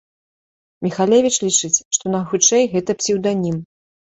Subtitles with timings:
[0.85, 3.63] Міхалевіч лічыць, што найхутчэй гэта псеўданім.